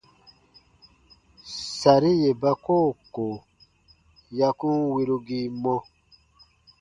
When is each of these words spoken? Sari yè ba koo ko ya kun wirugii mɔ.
Sari 1.79 2.11
yè 2.21 2.31
ba 2.41 2.51
koo 2.65 2.89
ko 3.13 3.25
ya 4.37 4.49
kun 4.59 4.77
wirugii 4.95 5.47
mɔ. 5.63 5.75